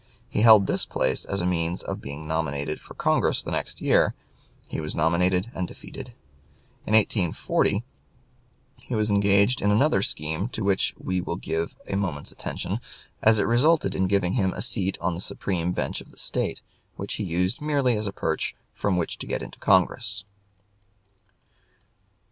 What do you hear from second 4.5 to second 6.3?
he was nominated and defeated.